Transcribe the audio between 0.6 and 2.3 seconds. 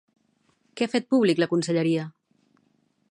Què ha fet públic la conselleria?